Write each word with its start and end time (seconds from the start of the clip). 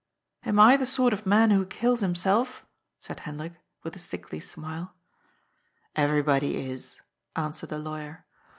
''Am 0.49 0.59
I 0.59 0.77
the 0.77 0.87
sort 0.87 1.13
of 1.13 1.27
man 1.27 1.51
who 1.51 1.63
kills 1.63 1.99
himself?" 1.99 2.65
said 2.97 3.19
Hen 3.19 3.37
drik, 3.37 3.57
with 3.83 3.95
a' 3.95 3.99
sickly 3.99 4.39
smile." 4.39 4.95
Everybody 5.95 6.57
is," 6.57 6.99
answered 7.35 7.69
the 7.69 7.77
lawyer. 7.77 8.25